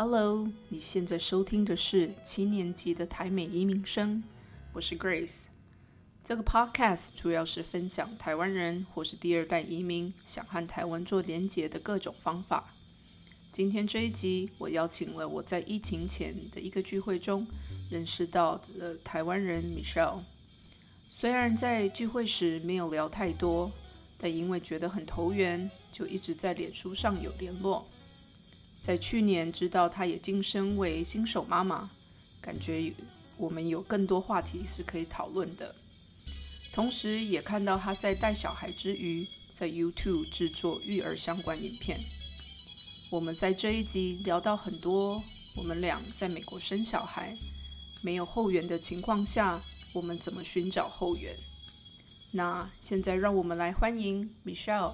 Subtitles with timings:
[0.00, 4.22] Hello，你现在收听的是七年级的台美移民生，
[4.72, 5.46] 我是 Grace。
[6.22, 12.72] 这个 Podcast 主要是分享台湾人或是第二代移民想和台湾做连结的各种方法。
[13.50, 17.44] 今天这一集，我邀请了我在疫情前的一个聚会中
[17.90, 20.20] 认识到的台湾人 Michelle。
[21.10, 23.72] 虽然在聚会时没有聊太多，
[24.16, 27.84] 但因为觉得很投缘，就一直在脸书上有联络。
[28.80, 31.90] 在去年知道她也晋升为新手妈妈，
[32.40, 32.92] 感觉
[33.36, 35.74] 我们有更多话题是可以讨论的。
[36.72, 42.00] 同时，也看到她在带小孩之余，在 YouTube 制作育儿相关影片。
[43.10, 45.22] 我们在这一集聊到很多，
[45.56, 47.36] 我们俩在美国生小孩
[48.02, 51.34] 没有后援的情况下，我们怎么寻找后援？
[52.30, 54.92] 那现在让我们来欢迎 Michelle。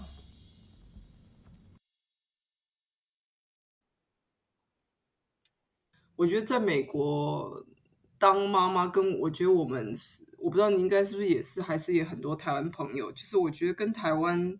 [6.16, 7.64] 我觉得在美国
[8.18, 9.92] 当妈妈，跟我觉得我们，
[10.38, 14.58] 我不知道你应该是不是也是，还是也很多台湾朋友，就是我觉得跟台湾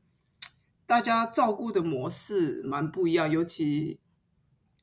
[0.85, 4.01] 大家照顾的模式蛮不一样，尤其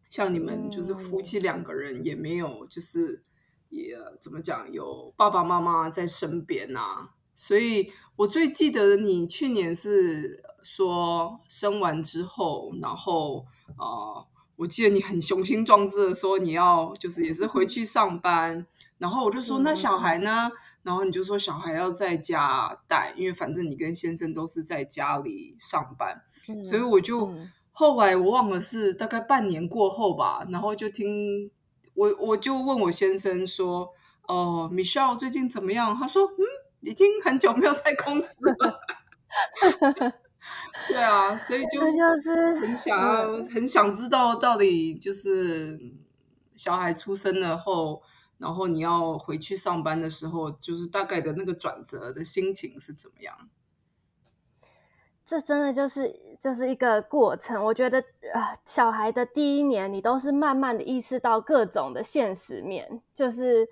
[0.10, 3.22] 像你们就是夫妻两个人也没有，就是
[3.70, 14.31] 也怎么讲，有爸爸妈妈在身边啊，所以我最记得你去年是说生完之后，然后啊。
[14.62, 18.64] 我记得你很雄心壮志的说你要就是也是回去上班，
[19.00, 20.52] 然后我就说那小孩呢？
[20.84, 26.22] 然后你就说小孩要在家带，因为反正你跟先生都是在家里上班，
[26.64, 27.34] 所以我就
[27.72, 31.50] 后来我忘了是大概半年过后吧，然后就听
[31.96, 33.90] 我我就问我先生说，
[34.28, 35.98] 哦，Michelle 最近怎么样？
[35.98, 36.46] 他说，嗯，
[36.82, 38.80] 已经很久没有在公司了。
[40.88, 41.82] 对啊，所以就
[42.60, 45.80] 很想要，很想知道到底就是
[46.56, 48.02] 小孩出生了后，
[48.38, 53.50] 然后你要回去上班的时候，就是大概的那个转折的心情是怎么样？
[55.26, 57.64] 这真的就是就是一个过程。
[57.64, 58.04] 我觉得
[58.34, 63.70] 啊，小孩的第一年，你都是慢慢的意识到各种的现实面，就是。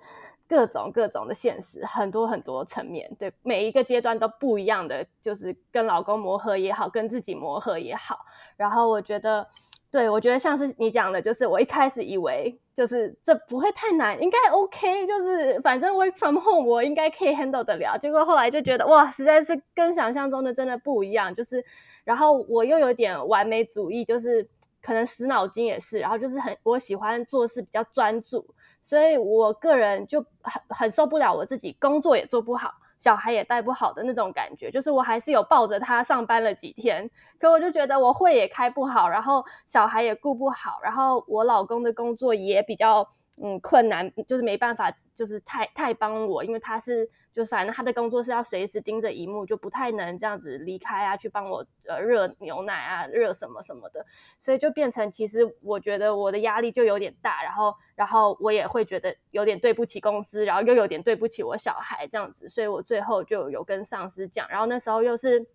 [0.50, 8.18] 各种各种的现实，很多很多层面，对每一个阶段都不一样的，就是跟老公磨合也好，跟自己磨合也好。
[8.56, 9.46] 然后我觉得，
[9.92, 17.96] 对我觉得像是你讲的，就是我一开始以为就是这不会太难，应该 OK，就是反正 work from home 我应该可以 handle 得了。
[17.96, 21.32] 结果后来就觉得哇，实在是跟想象中的真的不一样。
[21.32, 21.64] 就是，
[22.02, 24.48] 然后我又有点完美主义，就是
[24.82, 28.44] 可能死脑筋也是，然后就是很我喜欢做事比较专注。
[28.82, 43.08] 所以我个人就很很受不了我自己工作也做不好，小孩也带不好的那种感觉，就是我还是有抱着他上班了几天，可我就觉得我会也开不好，然后小孩也顾不好，然后我老公的工作也比较。
[43.42, 54.04] 嗯，困难就是没办法，就是太太帮我，因为他是就反正他的工作是要随时盯着荧幕，就不太能这样子离开啊，去帮我呃热牛奶啊，热什么什么的，
[54.38, 65.46] 所以就变成其实我觉得我的压力就有点大，然后然后我也会觉得有点对不起公司，然后又有点对不起我小孩这样子，所以我最后就有跟上司讲，然后那时候又是。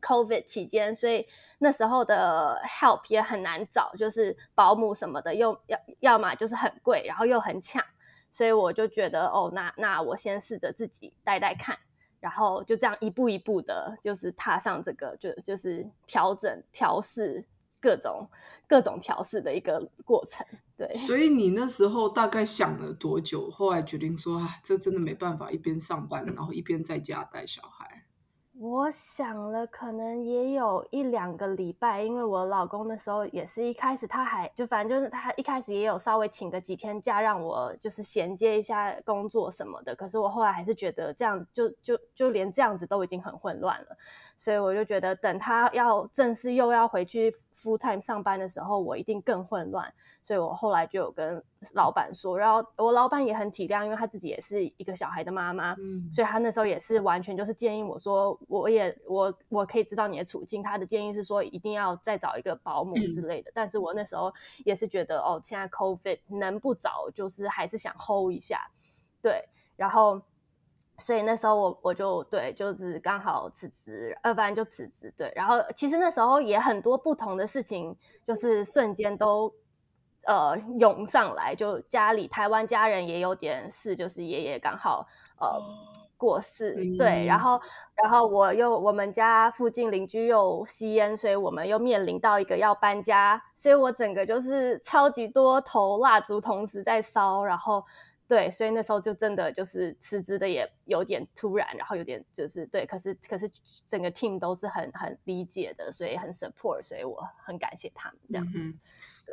[0.00, 1.26] COVID 期间，所以
[1.58, 7.84] 那时候的 help 也很难找，就是保姆什么的，又要要么就是很贵，然后又很抢，
[8.30, 11.78] 所以我就觉得，哦，那那我先试着自己带带看，
[12.20, 17.44] 然后就这样一步一步的，就是踏上这个，就就是调整、调试
[17.80, 18.28] 各种
[18.66, 20.46] 各种调试的一个过程。
[20.76, 23.50] 对，所以你那时候大概想了多久？
[23.50, 27.97] 后来决定说，啊，这真的没办法，一边上班，然后一边在家带小孩。
[28.60, 39.94] 我想了，可能也有一两个礼拜，因为我老公那时候也是一开始他还就反正就是他一开始也有稍微请个几天假，让我就是衔接一下工作什么的。
[39.94, 43.96] 可是我后来还是觉得这样就就就连这样子都已经很混乱了，
[44.36, 47.36] 所以我就觉得等他要正式又要回去。
[47.62, 51.42] Full time 上班的时候，我一定更混乱，所以我后来就有跟
[51.74, 64.32] 老板说，然后我老板也很体谅，因为他自己也是一个小孩的妈妈，嗯，所以他那时候也是完全就是建议我说，我也我我可以知道你的处境，他的建议是说一定要再找一个保姆之类的，但是我那时候
[64.64, 68.70] 也是觉得哦，现在 COVID 能不找就是还是想 hold 一下，
[69.20, 70.22] 对，然后。
[70.98, 75.12] 所以那时候我我就对，就是刚好辞职，呃不然就辞职。
[75.16, 77.96] 对，然后其实那时候也很多不同的事情，
[78.26, 79.54] 就是瞬间都
[80.26, 81.54] 呃涌上来。
[81.54, 85.06] 就家里台湾家人也有点事，就是爷爷刚好
[85.40, 85.60] 呃
[86.16, 87.60] 过世，对，然嗯后
[88.02, 97.84] 然后我又我们家附近邻居又吸烟，所以我们又面临到一个要搬家，所以我整个就是超级多头蜡烛同时在烧，然后
[98.28, 103.50] 对，所以那时候就真的就是辞职的也有点突然，然后有点就是对，可是可是
[103.86, 108.58] 整个 team 都是很很理解的，所以很 support，所以我很感谢他们这样子。
[108.58, 108.78] 嗯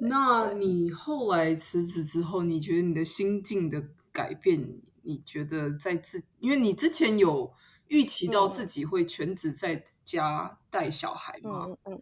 [0.01, 3.81] 那你后来辞职之后，你觉得你的心境的
[4.11, 4.81] 改变？
[5.03, 7.53] 你觉得在自，因为你之前有
[7.87, 11.67] 预期到嗯自己会全职在家带小孩吗？
[11.67, 12.01] 嗯嗯，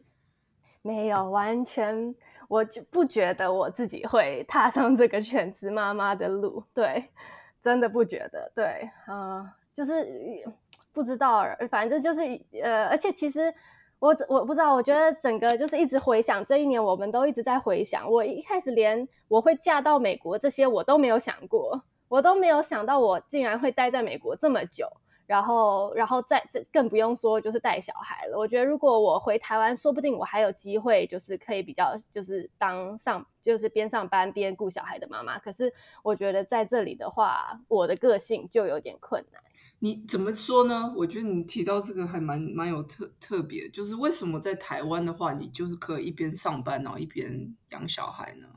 [0.82, 2.16] 没有，完全
[2.54, 7.10] 我就不觉得我自己会踏上这个全职妈妈的路，对，
[7.64, 10.08] 真的不觉得，对，嗯、就是
[10.94, 12.22] 不知道，反正就是
[12.62, 13.52] 呃，而且其实
[13.98, 24.88] 我我不知道，我觉得整个就是一直回想这一年，我们都一直在回想，我一开始连我会嫁到美国这些我都没有想过，我都没有想到我竟然会待在美国这么久。
[25.26, 28.38] 然后，然后再这更不用说就是带小孩了。
[28.38, 35.40] 我觉得如果我回台湾，说不定我还有机会，就是可以比较就是当上就是边上班边顾小孩的妈妈。
[35.40, 35.74] 可是
[36.04, 39.42] 我觉得在这里的话，我的个性就有点困难。
[39.80, 40.94] 你怎么说呢？
[40.96, 48.48] 我觉得你提到这个还蛮蛮有特特别，就是为什么在台湾的话，你就是可以一边上班，然后一边养小孩呢？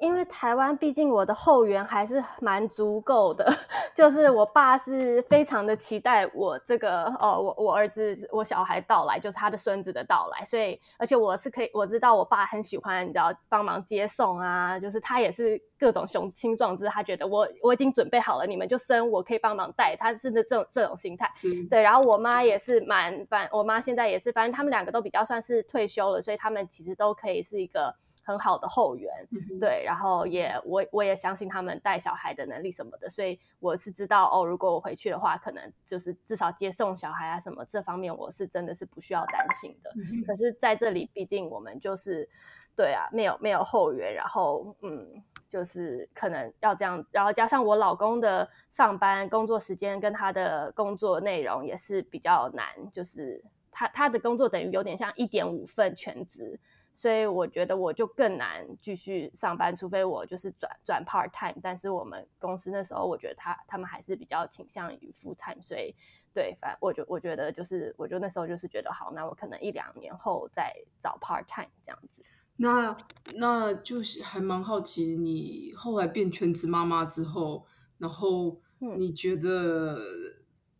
[0.00, 3.46] 因为台湾毕竟我的后援还是蛮足够的，
[3.94, 21.30] 就是我爸是非常的期待我这个哦我我儿子我小孩到来，就是他的孙子的到来，所以而且我是可以我知道我爸很喜欢你知道帮忙接送啊，就是他也是各种雄心壮志，他觉得我我已经准备好了，你们就生，我可以帮忙带，他是的这种这种心态。
[21.36, 27.94] 是对，然后我妈也是蛮反，我妈现在也是，反正他们两个都比较算是退休了，所以他们其实都可以是一个
[28.30, 29.12] 很好的后援。
[29.32, 39.90] 嗯对，然后也我我也相信他们带小孩的能力什么的，所以我是知道哦，如果我回去的话，可能就是至少接送小孩啊什么这方面，我是真的是不需要担心的。
[39.96, 42.28] 嗯可是在这里，毕竟我们就是
[42.76, 56.58] 对啊，没有没有后援，然后嗯，就是可能要这样，然后加上我老公的上班工作时间跟他的工作内容也是比较难，就是他他的工作等于有点像一点五份全职，
[56.92, 61.58] 所以我觉得我就更难继续上班，除非我就是转转 part time。
[61.62, 65.94] 但是我们公司那时候，我觉得他他们还是比较倾向于 full time，所以
[66.34, 72.22] 对，反我就我觉得就是，我就那时候就是觉得好，那我可能一两年后再找 part time 这样子。
[72.56, 72.96] 那
[73.36, 77.66] 那就是还蛮好奇，你后来变全职妈妈之后，
[77.96, 79.98] 然后嗯你觉得、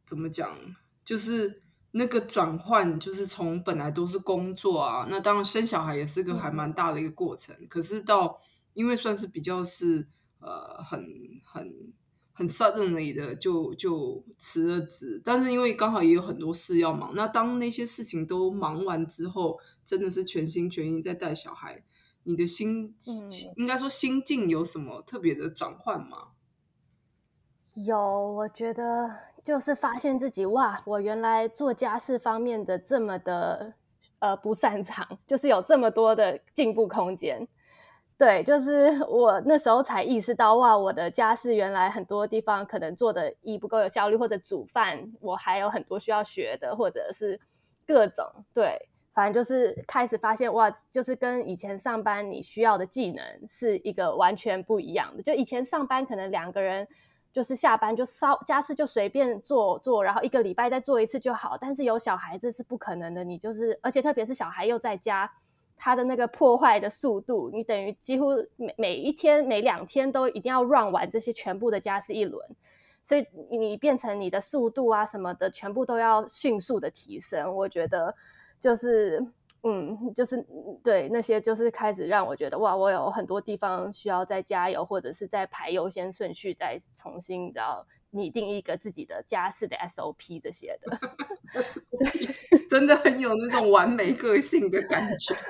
[0.05, 0.59] 怎么讲？
[1.03, 1.63] 就是
[1.93, 7.57] 那个转换，就是从本来都是工作啊，那当然生小孩也是个还蛮大的一个过程。
[7.69, 8.39] 可是到
[8.75, 10.07] 因为算是比较是
[10.39, 11.05] 呃很
[11.45, 11.93] 很
[12.33, 21.83] 很 suddenly 的就就辞了职，但是因为刚好也有很多事要忙，那当那些事情都忙完之后，真的是全心全意在带小孩，
[22.23, 26.29] 你的心、嗯应该说心境有什么特别的转换吗？
[27.75, 29.09] 有，我觉得
[29.43, 33.73] 就是发现自己哇，我原来做家事方面的这么的
[34.19, 37.47] 呃不擅长，就是有这么多的进步空间。
[38.19, 47.41] 对，就是我那时候才意识到，哇，我的家事原来很多地方可能做的一不够有效率，或者煮饭我还有很多需要学的，或者是
[47.87, 48.79] 各种对，
[49.15, 55.23] 反正就是开始发现，哇，就是跟以前上班你需要的技能是一个完全不一样的。
[55.23, 56.87] 就以前上班可能两个人
[57.33, 65.31] 就是下班就稍家事就随便做做，然后一个礼拜再做一次就好，但是有小孩子是不可能的，你就是而且特别是小孩又在家。
[65.83, 72.47] 他的那个破坏的速度，你等于几乎每每一天、每两天都一定要 run 完这些全部的家事一轮，
[73.03, 77.57] 所以你变成你的速度啊什么的，全部都要迅速的提升。
[77.57, 78.15] 我觉得
[78.61, 79.27] 就是，
[79.63, 80.45] 嗯，就是
[80.83, 90.99] 对那些就是开始让我觉得哇，我有很多地方需要再加油，或者是再排优先顺序，再重新你知道拟定一个自己的家事的 SOP 这些的。
[92.71, 95.35] 真的很有那种完美个性的感觉。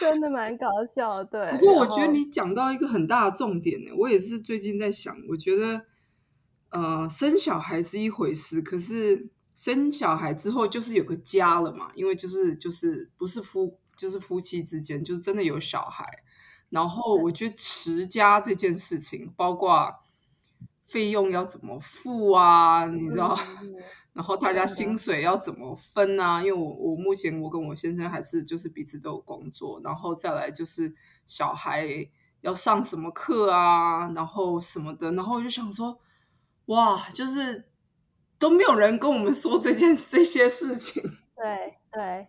[0.00, 1.50] 对真的蛮搞笑，对。
[1.52, 5.86] 不过我觉得你讲到一个很大的重点呢，我也是最近在想，我觉得
[6.70, 16.04] 呃，生小孩是一回事，可是生小孩之后就是有个家了嘛，因为就是就是不是夫就是夫妻之间，就是真的有小孩。
[16.70, 19.94] 然后我觉得持家这件事情，包括
[20.84, 23.38] 费用要怎么付啊，你知道，
[24.12, 26.40] 然后大家薪水要怎么分啊？
[26.42, 30.92] 因为我我目前我跟我先生还是就是彼此都有工作，然后再来就是
[31.26, 31.86] 小孩
[32.40, 36.00] 要上什么课啊，然后什么的，然后我就想说，
[36.66, 37.68] 哇，就是
[38.44, 41.02] 都没有人跟我们说这件这些事情。
[41.34, 42.28] 对对，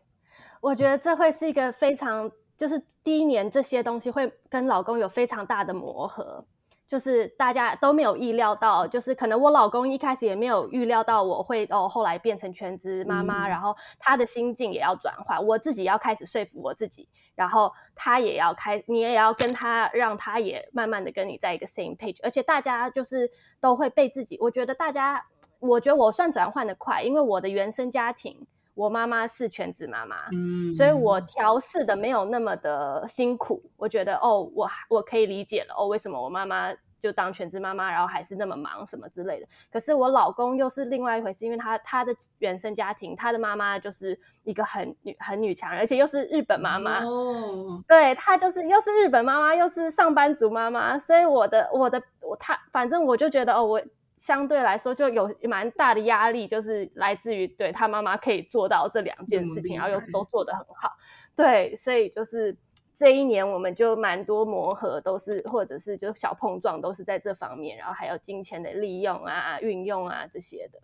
[0.62, 6.46] 我觉得这会是一个非常，就是第一年这些东西会跟老公有非常大的磨合。
[6.88, 25.26] 就是大家都没有意料到，就是可能我老公一开始也没有预料到我会哦，后来变成全职妈妈，然后他的心境也要转换，我自己要开始说服我自己，然后他也要开，你也要跟他，让他也慢慢的跟你在一个 same page，而且大家就是都会被自己，我觉得大家，
[25.60, 28.46] 我觉得我算转换的快，因为我的原生家庭。
[28.74, 33.64] 我妈妈是全职妈妈，嗯，所以我调试的没有那么的辛苦。
[33.78, 39.48] 我觉得哦，我我可以理解了哦，为什么我妈妈就当全职妈妈，然后还是那么忙什么之类的。
[39.72, 53.82] 可是我老公又是另外一回事，因为他他的原生家庭，他的妈妈就是一个很女很女强人，而且又是日本妈妈哦，对他就是又是日本妈妈，又是上班族妈妈，所以我的我的我他反正我就觉得哦我。
[54.18, 60.92] 相对来说就有蛮大的压力，就是来自于对他妈妈可以做到这两件事情，然后又都做得很好，
[61.36, 62.58] 对，所以就是
[62.96, 70.80] 这一年我们就蛮多磨合，都是或者是就小碰撞，都是在这方面，然后还有金钱的利用啊、运用啊这些的。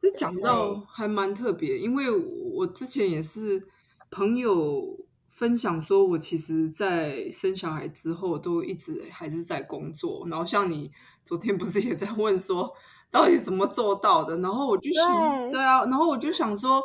[0.00, 2.06] 这讲到还蛮特别，因为
[2.54, 3.66] 我之前也是
[4.10, 5.06] 朋友。
[5.32, 10.26] 分享说，我其实，在生小孩之后，都一直还是在工作。
[10.28, 10.90] 然后，像你
[11.24, 12.72] 昨天不是也在问说，
[13.10, 14.38] 到底怎么做到的？
[14.38, 16.82] 然后我就想，对啊，然后我就想说，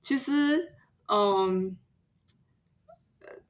[0.00, 0.72] 其实，
[1.06, 1.76] 嗯，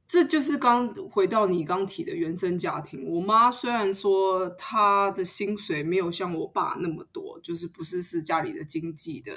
[0.06, 3.08] 这就是刚回到你刚提的原生家庭。
[3.08, 9.32] 我妈虽然说她的薪水没有像我爸那么多，就是不是是家里的经济的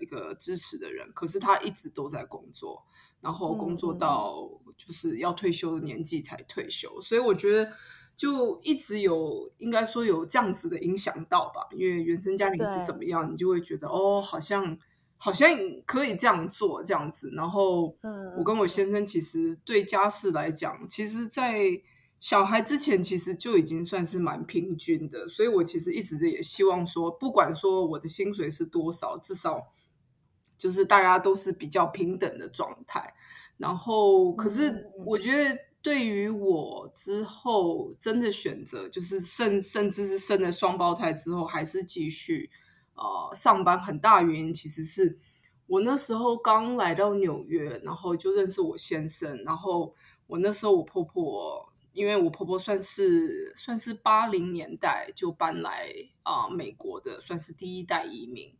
[0.00, 2.84] 一个支持的人，可是她一直都在工作。
[3.20, 4.36] 然后工作到
[4.76, 7.72] 就是要退休的年纪才退休，所以我觉得
[8.16, 14.78] 就一直有应该说有这样子的影响到吧，因为原生家庭是怎么样，你就会觉得哦，好像
[15.16, 15.50] 好像
[15.84, 17.30] 可以这样做这样子。
[17.32, 17.96] 然后
[18.38, 21.80] 我跟我先生其实对家事来讲，其实，在
[22.20, 29.72] 小孩之前其实就已经算是蛮平均的，所以我其实一直也希望说，不管说我的薪水是多少，至少。
[30.56, 33.12] 就是大家都是比较平等的状态，
[33.58, 42.48] 然后可是我觉得对于我之后真的选择，就是甚甚至是生了双胞胎之后还是继续
[42.94, 45.18] 呃上班，很大原因其实是
[45.66, 49.94] 我那时候刚来到纽约，然后就认识我先生，然后
[50.26, 55.90] 我那时候我婆婆，因为我婆婆算是算是八零年代就搬来
[56.22, 58.56] 啊美国的，算是第一代移民。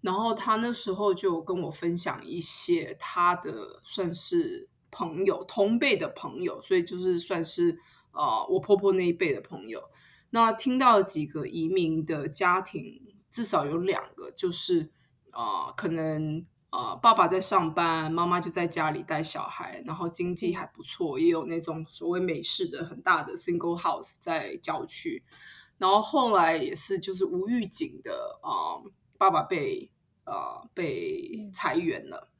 [0.00, 7.76] 然后他那时候就跟我分享一些他的算是朋友同辈的朋友，所以就是算是
[8.12, 9.82] 呃我婆婆那一辈的朋友。
[10.30, 14.90] 那听到几个移民的家庭，至少有两个就是
[15.32, 25.24] 呃可能呃爸爸在上班，妈妈就在家里带小孩，然后经济还不错，也有那种所谓美式的很大的 single house 在郊区。
[25.78, 28.78] 然后后来也是就是无预警的啊，
[29.18, 29.90] 爸爸被。
[30.26, 32.30] 呃，被裁员了，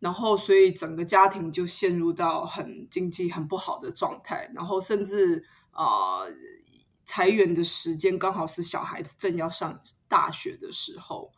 [0.00, 6.24] 然后所以整个家庭就陷入到很经济很不好的状态，然后甚至啊，
[7.04, 11.30] 裁员的时间刚好是小孩子正要上大学的时候，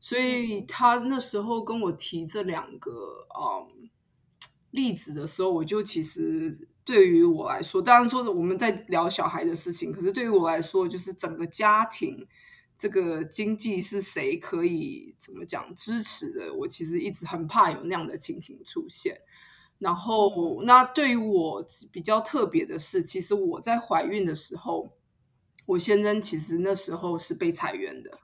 [0.00, 2.90] 所以他那时候跟我提这两个
[3.36, 3.90] 嗯
[4.70, 12.26] 例子的时候，我就其实对于我来说，当然说我们在聊小孩的事情，可是对于我来说，就是整个家庭。
[12.84, 16.52] 这个经济是谁可以怎么讲支持的？
[16.52, 19.22] 我其实一直很怕有那样的情形出现。
[19.78, 24.98] 然后，那对于我比较特别的是，其实我在怀孕的时候，
[25.66, 28.18] 我先生其实那时候是被裁员的，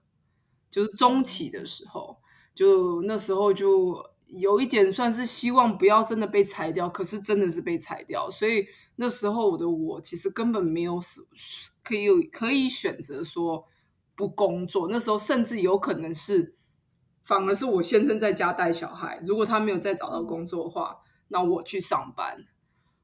[0.71, 2.19] 就是中期的时候，
[2.55, 8.31] 就那时候就有一点算是希望不要真的被裁掉，可是真的是被裁掉。
[8.31, 11.01] 所以那时候我的我其实根本没有
[11.83, 13.65] 可以有可以选择说。
[14.21, 16.55] 不工作，那时候甚至有可能是，
[17.25, 19.19] 反而是我先生在家带小孩。
[19.25, 20.99] 如果他没有再找到工作的话，
[21.29, 22.45] 那我去上班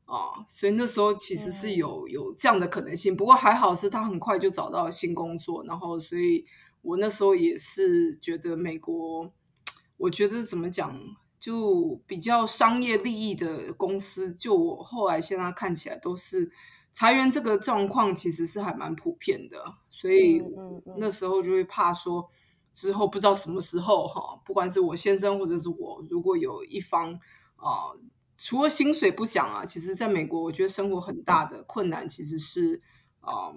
[0.05, 0.45] 啊。
[0.47, 3.17] 所以那时候其实是有有这样的可能性。
[3.17, 6.45] 不过还好是他很快就找到了新工作，然后所以
[6.83, 9.33] 我那时候也是觉得美国，
[9.97, 10.95] 我觉得怎么讲，
[11.41, 16.53] 就比较商业利益的公司，就我后来现在看起来都是。
[16.99, 19.63] 裁员这个状况其实是还蛮普遍的，
[19.97, 20.43] 所以
[20.99, 22.29] 那时候就会怕说
[22.71, 27.15] 之后不知道什么时候哈，不管是我先生或者是我，如果有一方
[27.57, 27.97] 啊，
[28.37, 32.83] 除了薪水不讲啊，其实在美国我觉得生活很大的困难其实是
[33.21, 33.55] 啊，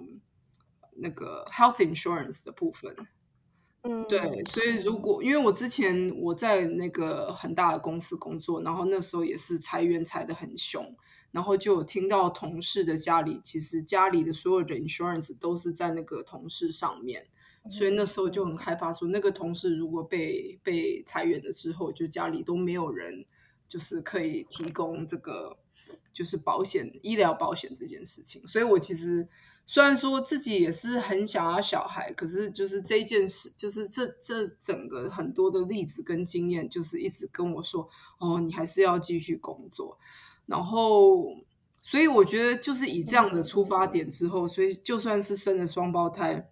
[0.96, 2.96] 那个 health insurance 的部分。
[3.82, 10.96] 嗯，对，所以如果因为我之前我在那个很大的公司工作，然后那时候也是裁员裁的很凶，
[11.30, 17.26] 然后就有听到同事的家里，其实家里的所有的 insurance 都是在那个同事上面，
[17.70, 23.24] 所以那时候就很害怕，说那个同事如果被被裁员了之后，就家里都没有人，
[23.68, 25.58] 就是可以提供这个
[26.12, 29.28] 就是保险医疗保险这件事情，所以我其实。
[29.66, 39.96] 虽然说自己也是很想要小孩，可是就是这件事，就是这这整个很多的例子跟经验，就是一直跟我说，哦，你还是要继续工作。
[40.50, 41.24] 然后，
[41.80, 46.50] 所以我觉得就是以这样的出发点之后，所以就算是生了双胞胎，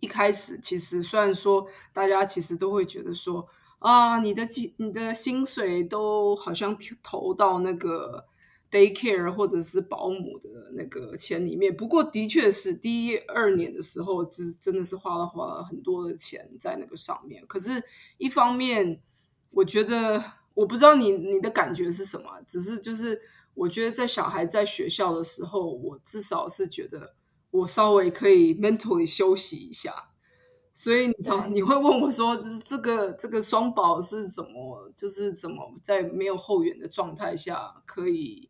[0.00, 3.46] 一开始其实虽然说大家其实都会觉得说，
[3.78, 4.42] 啊，你的
[4.78, 8.26] 你的薪水都好像投到那个。
[8.70, 17.44] daycare 或者是保姆的那个钱里面，不过的确是第一二年的时候，真真的是花了花了很多的钱在那个上面。
[17.48, 17.82] 可是，
[18.16, 19.02] 一方面，
[19.50, 20.22] 我觉得
[20.54, 23.20] 我不知道你你的感觉是什么，只是就是
[23.54, 27.14] 我觉得在小孩在学校的时候，我至少是觉得
[27.50, 30.10] 我稍微可以 mentally 休息一下。
[30.72, 38.48] 所以你常你会问我说，这这个这个双宝是怎么，就是怎么在没有后援的状态下可以。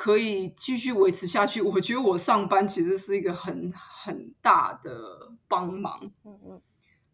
[0.00, 6.12] 可以继续维持下去，我觉得我上班其实是一个很很大的帮忙。
[6.24, 6.62] 嗯嗯，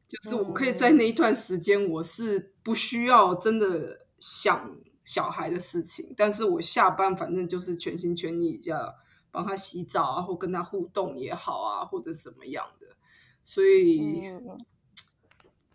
[0.06, 8.80] 就是我可以在那一段时间，我是不需要真的想小孩的事情，但是我下班反正就是全心全意这样
[9.30, 12.86] 帮他洗澡啊，或跟他互动也好啊，或者怎么样的。
[13.44, 14.32] 所以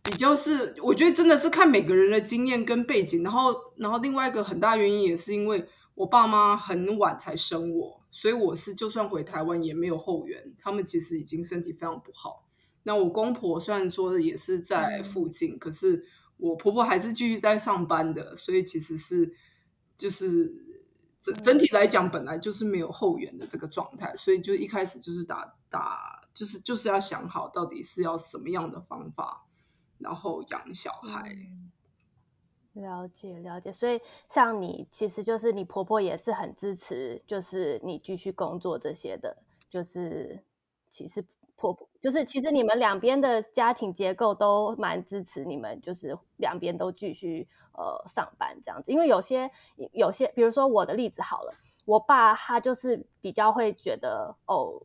[0.04, 5.66] 比较是，我觉得真的是看每个人的经验跟背景，然后然后另外一个很大原因也是因为。
[5.96, 10.56] 我爸妈很晚才生我，所以我是就算回台湾也没有后援。
[10.58, 12.48] 他们其实已经身体非常不好。
[12.84, 16.06] 那我公婆虽然说也是在附近，可是
[16.40, 19.36] 我婆婆还是继续在上班的，所以其实是
[19.96, 20.52] 就是
[21.20, 24.16] 整整体来讲，本来就是没有后援的这个状态。
[24.16, 29.46] 所以就一开始就是打打，就是就是要想好到底是要什么样的方法，
[29.98, 31.36] 然后养小孩。
[32.74, 34.00] 了解了解，所以
[34.30, 40.42] 像你，其实就是你婆婆也是很支持，就是你继续工作这些的，就是
[40.90, 41.26] 其实
[41.60, 49.52] 婆婆就是其实你们两边的家庭结构都蛮支持你们，就是两边都继续呃上班这样子，因为有些
[49.92, 51.54] 有些，比如说我的例子好了，
[51.86, 54.82] 我爸他就是比较会觉得哦。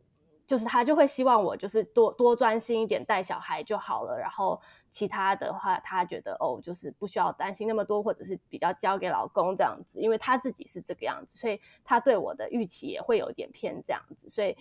[0.47, 4.61] 就是他就会希望我就是多多专心一点带小孩就好了，然后
[4.91, 14.55] 其他的话他觉得哦就是不需要担心那么多，或者是比较交给老公这样子，因为他自己是这个样子，所以他对我的预期也会有点偏这样子，所以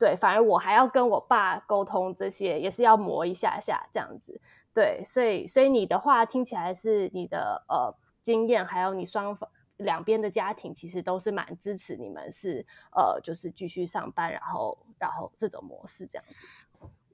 [0.00, 4.40] 对，反而我还要跟我爸沟通这些，也是要磨一下下这样子，
[4.74, 9.48] 对，所以所以你的话听起来是你的呃经验，还有你双方。
[9.76, 16.34] 两边的家庭其实都是蛮支持你们，是呃，就是继续上班，然后然后这种模式这样子。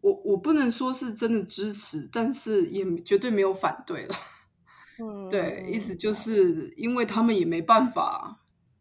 [0.01, 4.15] 我我不能说是真的支持，但是也绝对没有反对了。
[4.99, 8.41] 嗯， 对，意思就是因为他们也没办法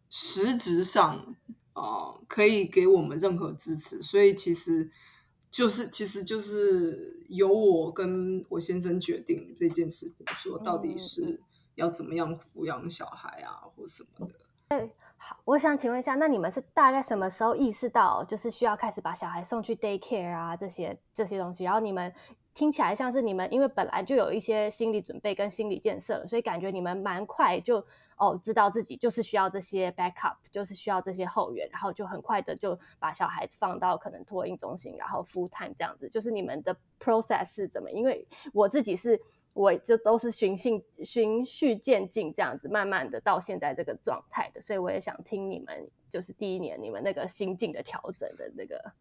[0.10, 1.36] 实质上
[1.76, 4.90] 啊可以给我们任何支持，所以其实
[5.52, 11.44] 就是其实就是由我跟我先生决定这件事情，说到底是。
[11.76, 14.34] 要怎么样抚养小孩啊，或什么的？
[14.70, 21.66] 对，好，我想请问一下，那你们是大概什么时候意识到，就是需要开始把小孩送去 daycare 啊，这些这些东西？
[21.66, 22.14] 然后你们
[22.54, 27.86] 听起来像是你们，因为本来就有一些心理准备跟心理建设，所以感觉你们蛮快就
[28.18, 36.10] 哦，知道自己就是需要这些 backup，就是需要这些后援，然后就很快的就把小孩放到可能托婴中心，然后 full time 这样子。
[36.10, 37.92] 就是你们的 process 是怎么？
[37.92, 39.22] 因为我自己是。
[39.56, 48.92] 我就都是循序循序渐进这样子，慢慢的到现在这个状态的，所以我也想听你们就是第一年你们那个心境的调整的那个。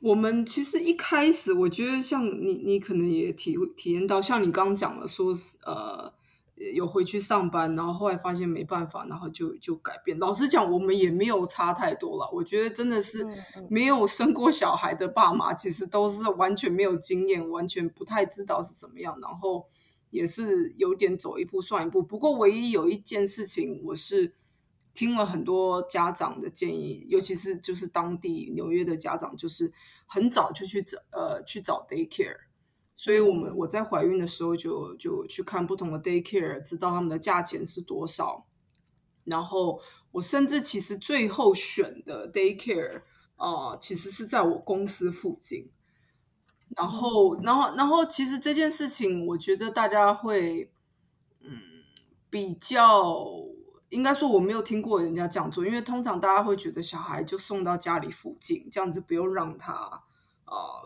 [0.00, 5.34] 我们其实一开始，我觉得像你，你可能也体体验到，像你刚刚讲的，说
[5.66, 6.10] 呃
[6.74, 10.18] 有回去上班，然后后来发现没办法，然后就就改变。
[10.18, 12.30] 老实讲，我们也没有差太多了。
[12.32, 13.26] 我觉得真的是
[13.68, 19.66] 没有生过小孩的爸妈，其实都是完全没有经验，完全不太知道是怎么样，然后。
[20.10, 24.32] 也是有点走一步算一步，不过唯一有一件事情，我是
[24.94, 29.70] 听了很多家长的建议，尤其是就是当地纽约的家长，就是
[30.06, 32.38] 很早就去找呃去找 daycare，
[32.98, 38.44] 所以我们我在怀孕的时候就就去看不同的 daycare，知道他们的价钱是多少，
[39.22, 39.80] 然后
[40.10, 43.02] 我甚至其实最后选的 daycare
[43.36, 45.70] 啊，其实是在我公司附近。
[46.76, 50.70] 然后，然后，然后，其实这件事情，我觉得大家会，
[51.40, 51.56] 嗯，
[52.28, 53.24] 比较
[53.90, 59.72] 应该说我没有听过人家这样做，因为通常大家会觉得小孩就送到家里附近，这样子不用让他
[60.44, 60.82] 啊，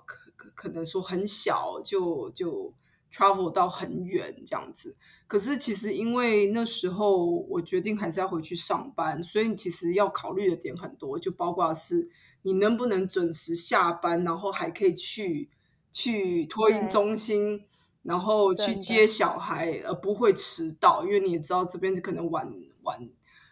[0.55, 2.73] 可能说很小就就。
[3.15, 12.09] travel 到很远这样子，可是其实因为那时候我决定还是要回去上班，所以其实要考虑的点很多，就包括是
[12.41, 15.51] 你能不能准时下班，然后还可以去
[15.93, 17.67] 去托婴中心，
[18.03, 22.51] 然后去接小孩，而不会迟到，因为你也知道这边可能晚
[22.81, 22.99] 晚，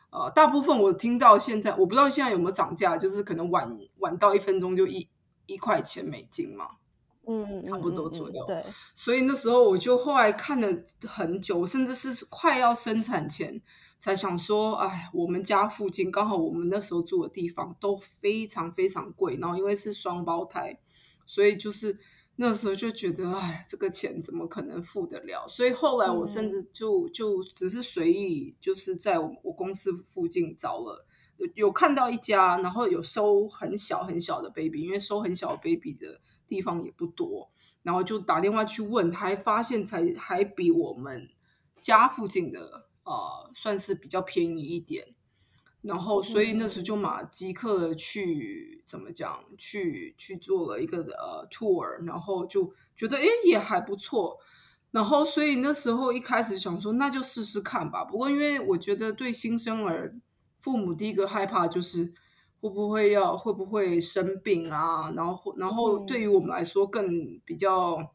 [0.09, 5.07] 呃，大部分我听到现在我不知道现在有没有涨价，就是可能晚晚到一分钟就一
[5.53, 6.77] 一块钱美金嘛。
[7.27, 8.45] 嗯，差不多左右。
[8.47, 10.69] 对，所以那时候我就后来看了
[11.07, 13.61] 很久，甚至是快要生产前
[14.01, 20.77] 才想说，哎，我们家附近刚好我们那时候住的地方都非常非常贵，然后因为是双胞胎，
[21.27, 21.97] 所以就是
[22.37, 25.47] 那时候就觉得，哎，这个钱怎么可能付得了？
[25.47, 31.07] 所以后来我甚至就就只是随意，就是在我我公司附近找了。
[31.55, 37.51] 有看到一家，然后有收很小很小的 baby，因为收很小 baby 的地方也不多，
[37.83, 41.29] 然后就打电话去问，还发现才还比我们
[41.81, 45.15] 家附近的呃算是比较便宜一点，
[45.83, 54.39] 然后所以那时候就马即刻的去怎么讲，去去做了一个呃 tour，然后就觉得哎也还不错，
[54.91, 60.21] 然后所以那时候一开始想说那就试试看吧，不过因为我觉得对新生儿。
[60.61, 62.13] 父母第一个害怕就是
[62.61, 65.11] 会不会要会不会生病啊？
[65.17, 68.15] 然后然后对于我们来说更比较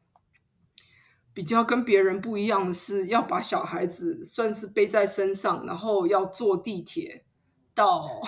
[1.33, 7.25] 比较跟别人不一样的是，要把小孩子算是背在身上，然后要坐地铁
[7.73, 8.21] 到。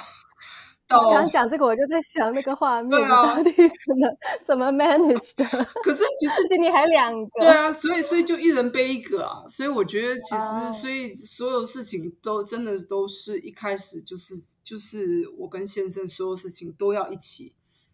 [0.87, 4.07] 刚刚讲这个，我就在想那个画面，到底怎么
[4.45, 5.43] 怎么 manage 的？
[5.83, 9.43] 可是其实 你还两个，对啊，所以所以就一人背一个啊。
[9.47, 17.53] 所以我觉得其实，所以所有事情都真的都是一开始就是就是我跟先生所有事情都要一起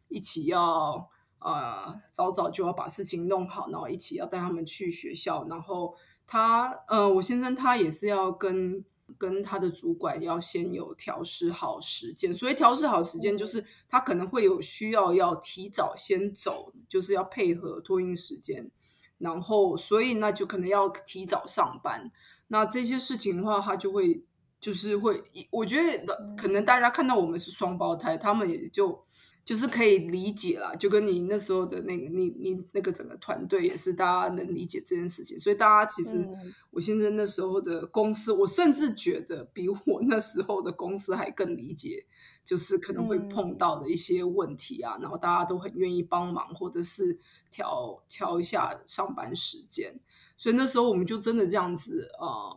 [0.09, 5.95] 一起要呃早早就要把事情弄好，然后一起要带他们去学校，然后
[6.27, 8.85] 他呃我先生他也是要跟。
[9.17, 18.69] 跟他的主管要先有调试好时间，所以调试好时间就是他可能会有需要要提早先走，就是要配合托运时间，
[19.17, 22.11] 然后所以那就可能要提早上班。
[22.47, 24.23] 那这些事情的话，他就会
[24.59, 29.03] 就是会，我觉得可能大家看到我们是双胞胎，他们也就。
[29.45, 36.25] 就是可以理解啦，就跟你那时候的那个你你那个整个团队也是大家能理解这件事情，所以大家其实
[36.71, 42.05] 我现在那时候的公司，我甚至觉得比我那时候的公司还更理解，
[42.41, 47.19] 就是可能会碰到的一些问题啊，然后大家都很愿意帮忙，或者是
[47.51, 49.99] 调调一下上班时间，
[50.37, 52.55] 所以那时候我们就真的这样子啊，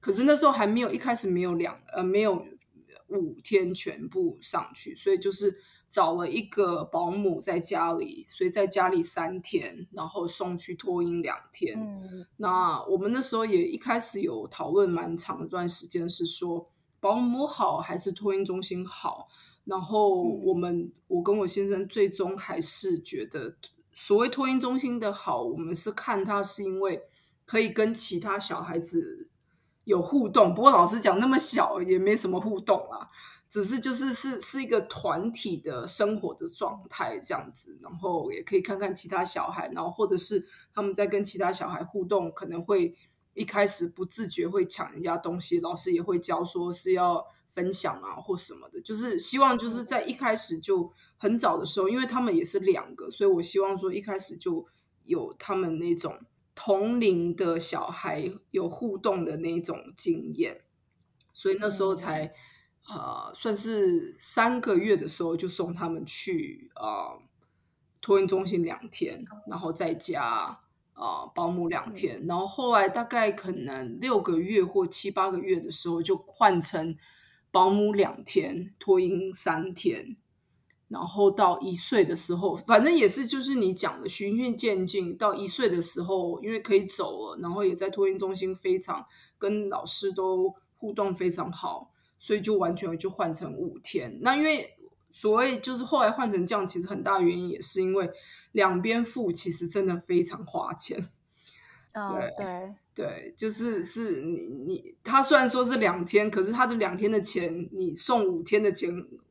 [0.00, 2.46] 可是那时候还没有一开始没有两呃没有
[3.08, 5.58] 五天全部上去，所以就是。
[5.88, 12.28] 找了一个保姆在家里，所以在家里三天，然后送去托婴两天。
[12.36, 16.68] 那我们那时候也一开始有讨论蛮长一段时间，是说
[17.00, 19.28] 保姆好还是托婴中心好？
[19.64, 23.56] 然后我们我跟我先生最终还是觉得，
[23.92, 27.02] 所谓托婴中心的好，我们是看他是因为
[27.44, 29.30] 可以跟其他小孩子
[29.84, 30.54] 有互动。
[30.54, 33.08] 不过老实讲，那么小也没什么互动啊。
[33.48, 42.96] 只是就是是是一个团体的生活的状态这样子，然后也可以看看其他小孩，然后或者是他们在跟其他小孩互动，可能会
[43.34, 54.66] 一开始不自觉会抢人家东西，老师也会教说是要分享啊或什么的，就是希望就是在一开始就很早的时候，因为他们也是两个，所以我希望说一开始就
[55.04, 56.18] 有他们那种
[56.54, 60.62] 同龄的小孩有互动的那种经验，
[61.32, 62.34] 所以那时候才。
[62.88, 67.18] 呃，算是三个月的时候就送他们去啊
[68.00, 70.60] 托运中心两天，然后在家
[70.92, 76.96] 啊保姆两天，然后后来大概可能六个月或七八个月的时候就换成
[77.50, 80.16] 保姆两天，托婴三天，
[80.86, 89.04] 然后到一岁的时候，反正也是就是你讲的循序渐进，到一岁的时候，因为可以走了，然后也在托运中心非常
[89.38, 91.90] 跟老师都互动非常好。
[92.18, 94.18] 所以就完全就换成五天。
[94.22, 94.76] 那因为
[95.12, 98.10] 所谓就是后来换成这样，其实很大原因也是因为
[98.52, 101.08] 两边付，其实真的非常花钱。
[101.96, 108.90] 对对对，就是是你你他虽然说是两天，可是他的两天的钱，你送五天的钱，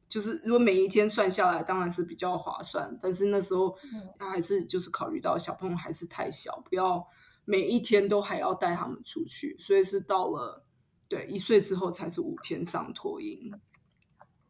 [0.09, 2.97] 就是如果每一天算下来，当然是比较划算。
[2.99, 3.77] 但是那时候
[4.17, 7.05] 他还是就是考虑到小朋友还是太小，不要
[7.43, 10.64] 每一天都还要带他们出去，所以是到了
[11.09, 13.51] 对一岁之后才是五天上托婴。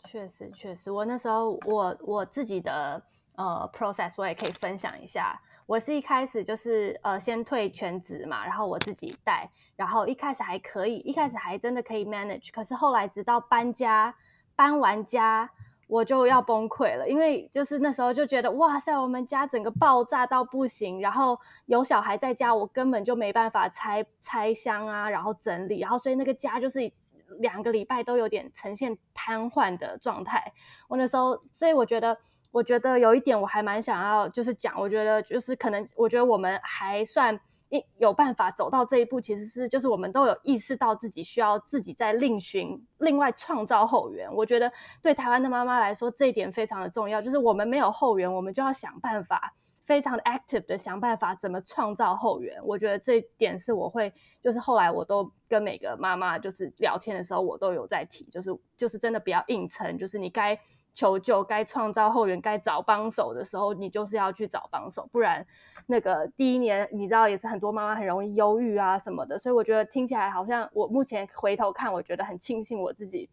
[0.08, 3.02] 确实，确实，我那时候我我自己的
[3.36, 5.42] 呃 process 我也可以分享一下。
[5.66, 12.52] 我是一开始就是呃先退全职嘛，然后我自己带，然后一开始还可以，一开始还真的可以 manage。
[12.52, 14.16] 可是后来直到搬家，
[14.56, 15.50] 搬完家
[15.88, 26.92] 我就要崩溃了，因为就是那时候就觉得哇塞，我们家整个爆炸到不行，然后有小孩在家，我根本就没办法拆拆箱啊，然后整理，然后所以那个家就是
[27.40, 30.54] 两个礼拜都有点呈现瘫痪的状态。
[30.88, 32.18] 我那时候，所以我觉得。
[32.52, 37.38] 我觉得有一点我还蛮想要，就是讲，我觉得就是可能，我觉得我们还算
[37.70, 44.32] 一有办法走到这一步，其实是就是我们都有意识到自己需要自己在另寻另外创造后援。
[44.34, 52.60] 我觉得对台湾的妈妈来说，这一点非常的重要，就是我们没有后援，我们就要想办法，非常 active 的想办法怎么创造后援。
[52.64, 60.60] 我觉得这一点是我会，就是后来我都跟每个妈妈就是聊天的时候，我都有在提，就是就是真的不要硬撑，就是你该。
[60.96, 65.46] 求救，该创造后援，该找帮手的时候，你就是要去找帮手，不然
[65.86, 73.30] 那个第一年，你知道也是很多妈妈很容易忧郁啊什么的，所以我觉得听起来好像我目前回头看，我觉得很庆幸我自己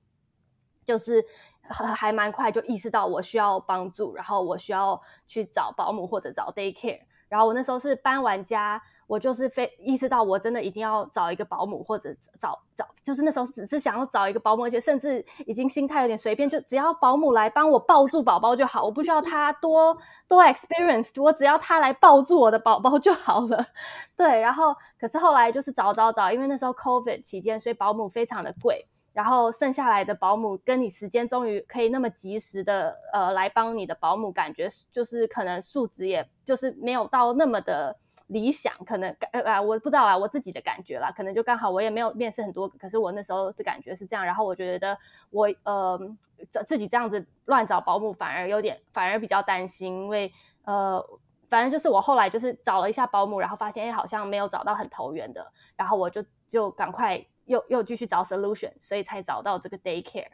[0.84, 1.24] 就是
[1.94, 8.82] 还蛮快就意识到我需要帮助，然后我需要去找保姆或者找 daycare，然后我那时候是搬完家。
[9.12, 12.08] 我就是非意识到，我真的一定要找一个保姆，或者
[12.40, 19.94] 找找，就是那时候只是想要找一个保姆，而且甚至已经心态有点随便，就只要保姆来帮我抱住宝宝就好，我不需要他多
[20.26, 23.66] 多 experience，我只要他来抱住我的宝宝就好了。
[24.16, 37.98] 对，然后可是后来就是找找找，因为那时候 COVID 期间，所以保姆非常的贵，然后剩下来的保姆跟你时间终于可以那么及时的呃来帮你的保姆，感觉就是可能素质也就是没有到那么的。
[38.32, 44.24] 理想可能呃啊，我不知道啊，我自己的感觉啦，可能就刚好我也没有面试很多，可是我那时候的感觉是这样。
[44.24, 44.98] 然后我觉得
[45.30, 46.00] 我呃
[46.66, 50.32] 自己这样子乱找保姆，反而有点反而比较担心，因为
[50.64, 51.04] 呃
[51.48, 60.28] 反正就是我后来就是找了一下保姆，然后发现哎好像没有找到很投缘的，然后我就就赶快又又继续找 solution，所以才找到这个 daycare。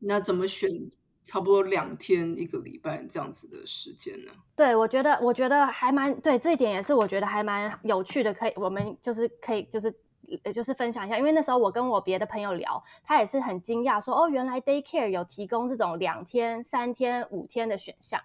[0.00, 0.68] 那怎么选？
[1.24, 4.30] 差不多两天一个礼拜这样子的时间呢？
[4.54, 9.92] 对，我觉得，我觉得还蛮对，这一点也是我觉得还蛮有趣的，可以，我们就是可以，就是
[10.52, 18.20] 就是分享一下，因为那时候我跟我别的朋友聊，他也是很惊讶，说哦，原来 daycare 有提供这种两天、三天、五天的选项。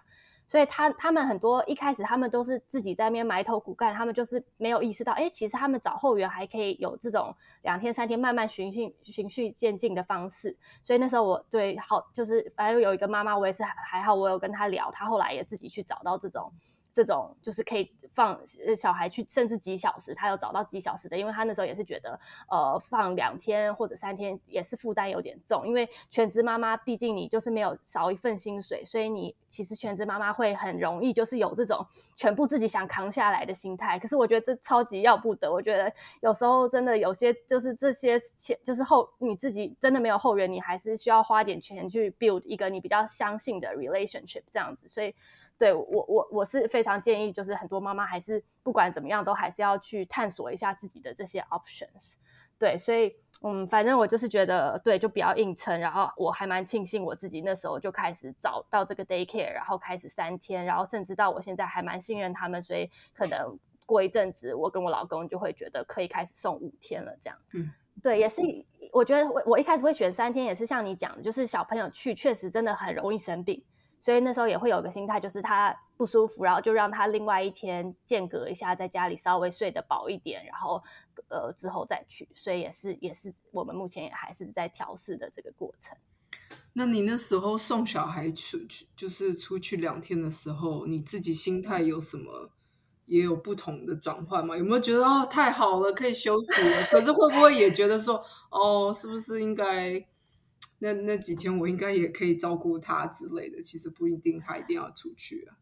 [0.50, 7.32] 所以他他们很多一开始他们都是自己在那边埋头苦干，他们就是没有意识到，哎，其实他们找后援还可以有这种
[7.62, 10.56] 两天三天慢慢循序循序渐进的方式。
[10.82, 16.52] 所以那时候我对好就是反正有一个妈妈，我也是还好，我有跟她聊，她后来也自己去找到这种。
[16.92, 18.40] 这种就是可以放
[18.76, 33.98] 小孩去，甚至几小时，他有找到几小时的，因为他那时候也是觉得，呃，放两天或者三天也是负担有点重，因为全职妈妈毕竟你就是没有少一份薪水，所以你其实全职妈妈会很容易就是有这种全部自己想扛下来的心态。
[33.98, 45.14] 可是我觉得这超级要不得，我觉得有时候真的有些就是这些钱就是后你自己真的没有后援，你还是需要花点钱去 build 一个你比较相信的 relationship 这样子，所以。
[45.60, 52.14] 对我我我是非常建议，就是很多妈妈还是不管怎么样，都还是要去探索一下自己的这些 options。
[52.58, 55.78] 对，所以嗯，反正我就是觉得，对，就不要硬撑。
[55.78, 67.38] 然后我还蛮庆幸我自己那时候就开始找到这个 daycare，然后开始三天，然后甚至到我现在还蛮信任他们，所以可能过一阵子，我跟我老公就会觉得可以开始送五天了这样。
[67.52, 67.70] 嗯，
[68.02, 68.40] 对，也是
[68.92, 73.62] 我觉得我我一开始会选三天，也是像你讲的，就是小朋友去确实真的很容易生病。
[74.00, 80.82] 所以那时候也会有个心态，就是他不舒服，然后就让他另外一天间隔一下，在家里稍微睡得饱一点，然后
[81.28, 82.26] 呃之后再去。
[82.34, 85.94] 所以也是也是我们目前也还是在调试的这个过程。
[86.72, 92.50] 那你那时候送小孩出去，就是出去两天的时候，你自己心态有什么
[93.04, 94.56] 也有不同的转换吗？
[94.56, 96.84] 有没有觉得哦太好了，可以休息了？
[96.90, 100.02] 可是会不会也觉得说哦，是不是应该？
[100.80, 105.56] 那那几天我应该也可以照顾他之类的，其实不一定他一定要出去啊。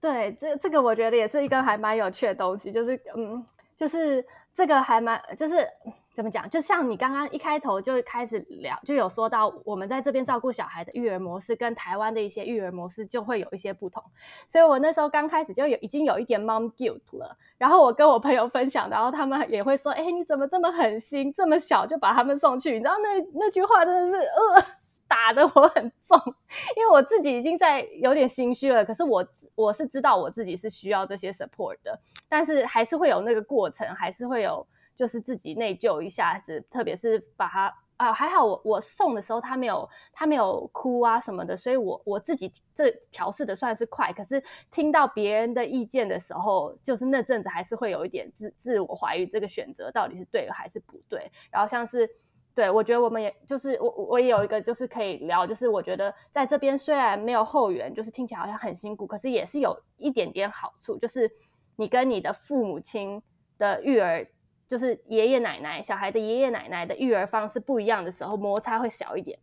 [0.00, 5.56] 对，这这个我觉得也是一个还蛮有趣的东西，就是嗯，就是这个还蛮就是。
[6.14, 6.48] 怎么讲？
[6.48, 14.00] 就像你刚刚一开头就开始聊，就有说到我们在这边照顾小孩的育儿模式，跟台湾的一些育儿模式就会有一些不同。
[14.46, 17.36] 所以我那时候刚开始就有已经有一点 mom guilt 了。
[17.58, 24.64] 然后我跟我朋友分享，然后他们也会说：“哎，你怎么这么狠心，这么小就把他们送去？”你知道那那句话真的是呃，
[25.08, 26.18] 打的我很重，
[26.76, 28.84] 因为我自己已经在有点心虚了。
[28.84, 37.74] 可是我我是知道我自己是需要这些 support 的，但是还是会有那个过程，还是会有就是自己内疚一下子，特别是把它。
[37.96, 44.12] 啊，还好我我送的时候他没有他没有哭啊什么的，所以我我自己这调试的算是快。
[44.12, 51.30] 可是听到别人的意见的时候，就是那阵子还是会有一点自自我怀疑，这个选择到底是对还是不对。
[51.52, 52.10] 然后像是
[52.54, 61.30] 对我觉得我们也就是我我也有一个就是可以聊，就是我觉得在这边虽然没有后援，就是听起来好像很辛苦，可是也是有一点点好处，就是
[61.76, 63.22] 你跟你的父母亲
[63.58, 64.26] 的育儿。
[64.66, 69.38] 就是爷爷奶奶小孩的爷爷奶奶的育儿方式不一样的时候，摩擦会小一点。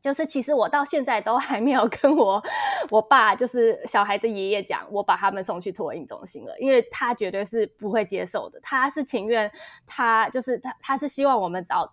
[0.00, 2.42] 就是其实我到现在都还没有跟我
[2.90, 8.58] 我爸，就是小孩的爷爷讲，我把他们送去托婴中心了，因为他绝对是不会接受的。
[8.62, 9.50] 他是情愿
[9.86, 11.92] 他就是他他是希望我们找。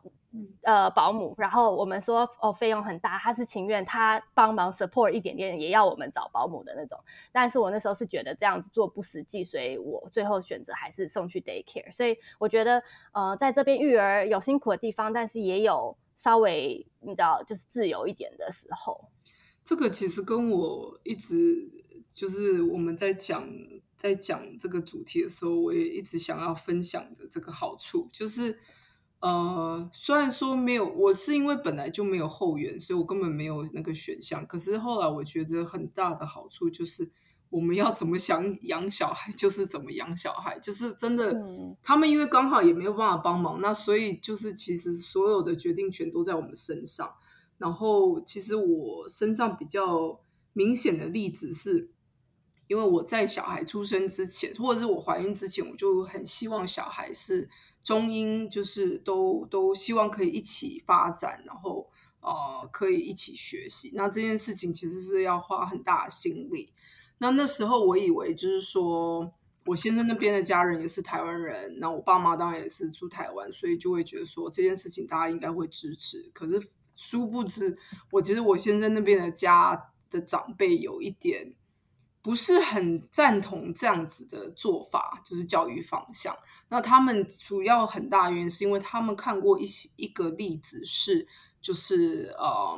[0.61, 6.99] 呃，保姆，然后我们说哦，费用很大，他是情愿他帮忙 support 一点点，也要我们找保姆的那种。
[7.31, 11.91] 但是我那时候是觉得这样子做不实际，所以我最后选择还是送去 daycare。
[11.91, 19.09] 所以我觉得，呃，在这边育儿有辛苦的地方，但是也有稍微你知道，就是自由一点的时候。
[19.63, 21.71] 这个其实跟我一直
[22.13, 23.47] 就是我们在讲
[23.95, 28.59] 在讲这个主题的时候，我也一直想要分享的这个好处就是。
[29.19, 34.45] 呃，虽然说没有，我是因为本来就没有后援，所以我根本没有那个选项。
[34.45, 37.11] 可是后来我觉得很大的好处就是，
[37.49, 41.33] 我们要怎么想养小孩，就是怎么养小孩，就是真的。
[41.81, 47.13] 他们因为刚好也没有办法帮忙，那所以就是其实所有的决定权都在我们身上。
[47.57, 50.19] 然后其实我身上比较
[50.53, 51.89] 明显的例子是，
[52.67, 57.49] 因为我在小孩出生之前，或者是我怀孕之前，我就很希望小孩是。
[57.83, 63.93] 中英就是都都希望可以一起发展，然后呃可以一起学习。
[63.95, 66.73] 那这件事情其实是要花很大的心力。
[67.19, 69.33] 那那时候我以为就是说，
[69.65, 76.29] 我先生那边的家人也是台湾人，那我爸妈当然也是住台湾，所以就会觉得说这件事情大家应该会支持。
[76.33, 76.61] 可是
[76.95, 77.77] 殊不知，
[78.11, 81.53] 我其实我先生那边的家的长辈有一点。
[82.19, 86.35] 不是很赞同这样子的做法，就是教育方向。
[86.67, 91.25] 那他们主要很大原因是因为他们看过一些一个例子，是
[91.61, 92.77] 就是呃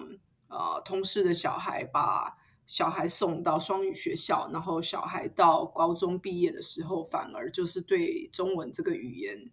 [0.49, 2.38] 呃，同事的小孩把
[2.69, 9.49] 小孩送到双语学校，然后小孩到高中毕业的时候，反而就是对中文这个语言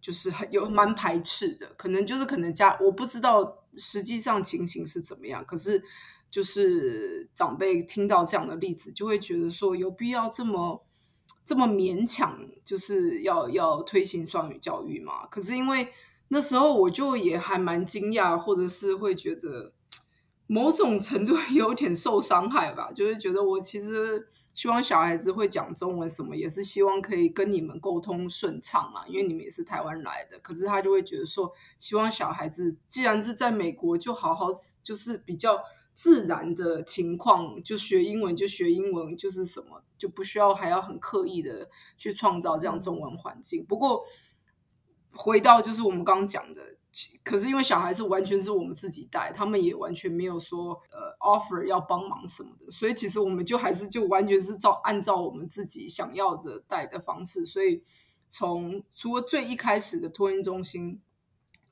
[0.00, 1.74] 就是很有蛮排斥的。
[1.76, 5.84] 可能就是可能家我不知道实际上情形是怎么样，可是。
[6.28, 10.84] 就是长辈听到这样的例子，就会觉得说有必要这么
[11.46, 15.24] 这么勉强，就是要要推行双语教育嘛？
[15.28, 15.88] 可是因为
[16.28, 19.72] 那时候我就也还蛮惊讶，或者是会觉得
[20.46, 30.38] 某种程度有点受伤害吧，就是觉得我其实希望小孩子会讲中文，什么也是希望可以跟你们沟通顺畅啊，因为你们也是台湾来的。
[30.40, 34.48] 可是他就会觉得说，希望小孩子既然是在美国，就好好
[34.82, 35.58] 就是比较。
[35.98, 43.64] 自然的情况，就学英文就学英文，就是什么就不需要还要很刻意的去创造这样中文环境。
[43.64, 44.04] 不过
[45.10, 46.75] 回到就是我们刚刚讲的，
[47.22, 57.44] 可是因为小孩是完全是我们自己带，他们也完全没有说呃 offer 要帮忙什么的，所以其实我们就还是就完全是照按照我们自己想要的带的方式。
[57.44, 57.82] 所以
[58.28, 61.00] 从除了最一开始的托婴中心。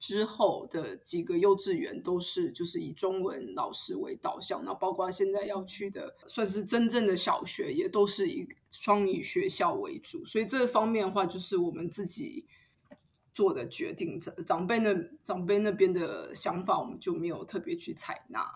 [0.00, 10.22] 之后的几个幼稚园都是就是以中文老师为导向，那包括现在要去的算是真正的小学，也都是以双语学校为主。
[10.26, 12.44] 所以这方面的话，就是我们自己
[13.34, 18.50] 做的决定，长长辈那长辈那边的想法，我们就没有特别去采纳。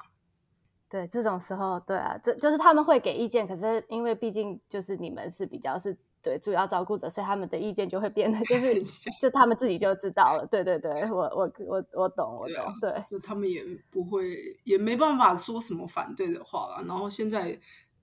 [0.88, 5.94] 对，这种时候，对啊，这就是他们会给意见，可是因为毕竟就是你们是比较是。
[6.20, 8.82] 对，主要照顾者，所以他们的意见就会变得， 就是
[9.20, 10.44] 就他们自己就知道了。
[10.50, 12.74] 对对对，我我我我懂，我懂。
[12.80, 16.84] 对，就他们也不会，也没办法说什么反对的话了。
[16.84, 17.56] 然后现在，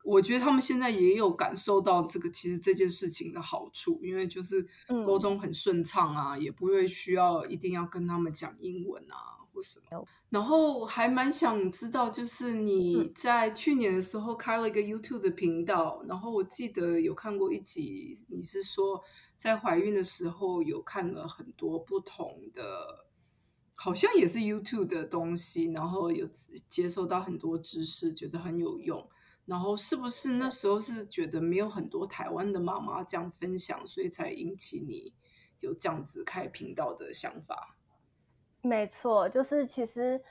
[0.05, 4.65] 我觉得他们现在也有感受到这个其实这件事情的好处，因为就是
[5.05, 9.33] 沟通很顺畅啊，也不会需要一定要跟他们讲英文啊。
[9.55, 19.01] 或什么，然后还蛮想知道，就是你在去年的时候开了一个 YouTube 的频道，然后我记得有看过一集，你是说
[19.37, 23.05] 在怀孕的时候有看了很多不同的，
[23.75, 26.27] 好像也是 YouTube 的东西，然后有
[26.67, 29.09] 接收到很多知识，觉得很有用。
[29.45, 35.13] 然后是不是那时候是觉得没有很多台湾的妈妈这样分享，所以才引起你
[35.59, 37.77] 有这样子开频道的想法？
[38.61, 40.23] 没错，就是其实，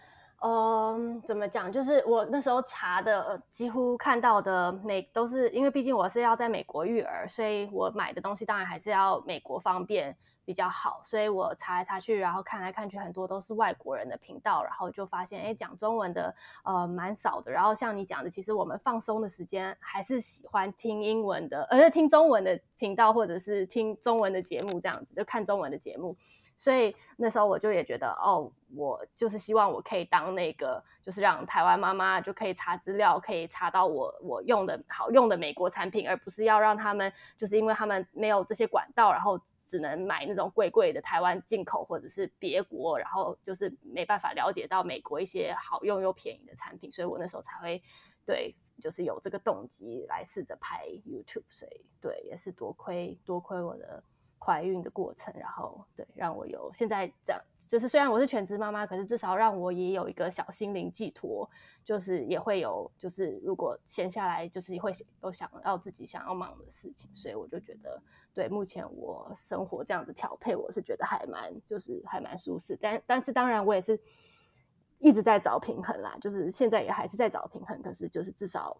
[0.46, 1.72] 嗯，怎么讲？
[1.72, 10.14] 就是我那时候查的，几乎看到的美都是，因为毕竟我是要在美国育儿，所以我买的东西当然还是要美国方便
[10.44, 11.00] 比较好。
[11.02, 16.34] 所以我查来查去，然后看来看去，很多都是外国人的频道，然后就发现，哎，讲中文的
[16.64, 17.50] 呃蛮少的。
[17.50, 26.14] 然后像你讲的，其实我们放松的时间还是喜欢听英文的，而且听中文的频道，或者是听中文的节目，这样子就看中文的节目。
[26.56, 46.90] 所以那时候我就也觉得，哦，我就是希望我可以当那个，就是让台湾妈妈就可以查资料，可以查到我我用的好用的美国产品，而不是要让他们就是因为他们没有这些管道，然后只能买那种贵贵的台湾进口或者是别国，然后就是没办法了解到美国一些好用又便宜的产品。
[46.90, 47.82] 所以我那时候才会
[48.24, 51.44] 对，就是有这个动机来试着拍 YouTube。
[51.50, 54.04] 所以对，也是多亏多亏我的。
[54.44, 61.48] 怀孕的过程，然后对让我有现在这样，就是虽然我是全职妈妈，可是至少让我也有一个小心灵寄托，
[61.84, 64.92] 就是也会有，就是如果闲下来，就是会
[65.22, 68.02] 有想要自己想要忙的事情，所以我就觉得，
[68.34, 73.98] 对目前我生活这样子调配，我是觉得还蛮就是还蛮舒适，但但是当然我也是
[74.98, 78.78] 一直在找平衡啦，就是现在也还是在找平衡，可是就是至少。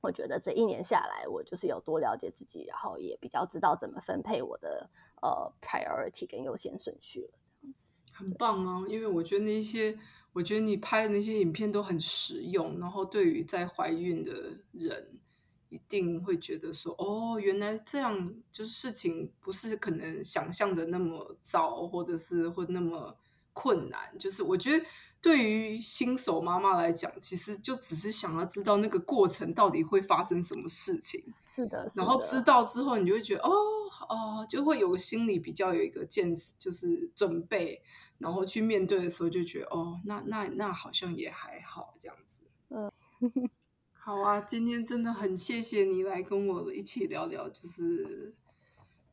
[0.00, 4.88] 我觉得这一年下来，我就是有多了解自己，然后也比较知道怎么分配我的
[5.20, 8.84] 呃 priority 跟优先顺序了，这样子很棒啊！
[8.88, 9.98] 因为我觉得那些，
[10.32, 15.18] 我觉得你拍的那些影片都很实用，然后对于在怀孕的人，
[15.68, 23.16] 一定会觉得说，哦，原来这样，就是事情不是可能想象的那么糟，或者是会那么
[23.52, 24.84] 困难，就是我觉得。
[25.28, 31.22] 对于新手妈妈来讲，其实就只是想要知道那个过程到底会发生什么事情。
[31.54, 33.50] 是的，然后知道之后，你就会觉得哦
[34.08, 37.82] 哦，就会有个心理比较有一个见识，就是准备，
[38.16, 42.44] 然后去面对的时候就觉得哦，那那那好像也还好这样子。
[42.70, 42.90] 嗯，
[43.92, 48.34] 好啊，今天真的很谢谢你来跟我一起聊聊，就是。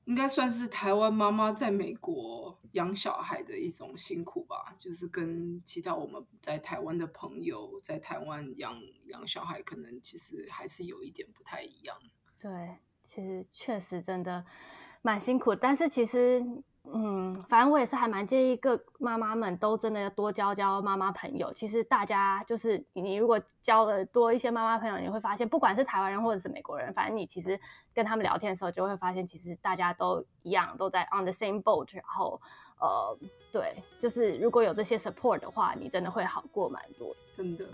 [0.06, 11.98] 应该算是台湾妈妈在美国养小孩的一种辛苦吧，就是跟其他我们在台湾的朋友在台湾养养小孩，可能其实还是有一点不太一样。
[12.40, 12.78] 对，
[13.08, 14.46] 其实确实真的
[15.02, 16.44] 蛮辛苦，但是其实。
[16.94, 21.52] 嗯，反正我也是还蛮建议各妈妈们都真的要多交交妈妈朋友。
[21.54, 27.60] 其实大家就是你如果交了多一些妈妈朋友，你会发现不管是台湾人或者是美国人，反正你其实
[27.94, 31.94] 跟他们聊天的时候就会发现，其实大家都一样，都在 on the same boat。
[31.94, 32.40] 然后
[32.80, 33.18] 呃，
[33.52, 37.16] 对，就是如果有这些 support 的话，你真的会好过蛮多。
[37.32, 37.66] 真的。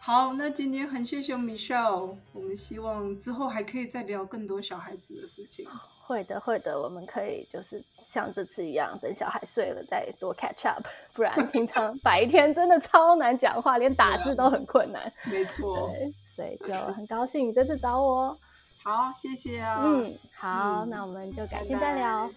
[0.00, 5.66] 好，那今天很谢谢 Michelle，我们希望之后还可以再聊更多小孩子的事情。
[6.06, 15.12] 会的，会的，我们可以就是像这次一样，等小孩睡了再多 catch up， 不然平常 白天真的超难讲话，连打字都很困难。
[15.24, 15.90] 没错，
[16.34, 18.36] 所以就很高兴你这次找我。
[18.82, 19.80] 好，谢谢啊。
[19.82, 22.30] 嗯，好，那我们就改天再聊。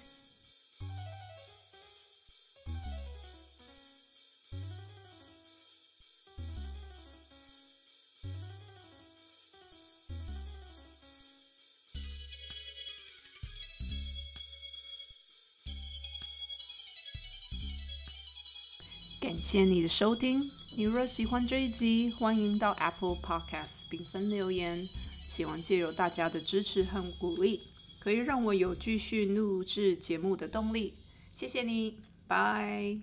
[19.38, 20.50] 感谢你的收听。
[20.76, 24.90] 你若喜欢这一集，欢迎到 Apple Podcast 评分留言。
[25.28, 27.62] 希望借由大家的支持和鼓励，
[28.00, 30.96] 可以让我有继续录制节目的动力。
[31.32, 32.98] 谢谢你，拜。